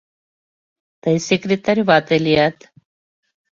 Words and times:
Тый 1.01 1.17
секретарь 1.27 1.81
вате 1.87 2.17
лият... 2.25 2.57